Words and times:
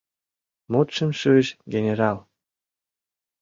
—Мутшым 0.71 1.11
шуйыш 1.19 1.47
генерал. 1.73 2.17